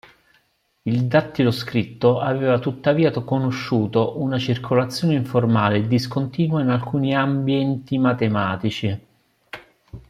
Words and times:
Il 0.81 1.05
dattiloscritto 1.05 2.19
aveva 2.19 2.57
tuttavia 2.57 3.11
conosciuto 3.11 4.19
una 4.19 4.39
circolazione 4.39 5.13
informale 5.13 5.77
e 5.77 5.87
discontinua 5.87 6.59
in 6.59 6.69
alcuni 6.69 7.13
ambienti 7.15 7.99
matematici. 7.99 9.05